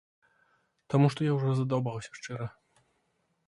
Таму 0.93 1.11
што 1.15 1.27
я 1.29 1.37
ўжо 1.37 1.49
задалбаўся, 1.59 2.11
шчыра! 2.21 2.51